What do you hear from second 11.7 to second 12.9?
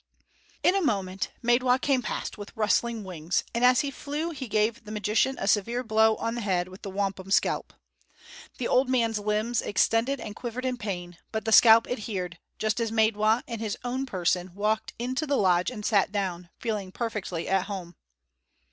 adhered, just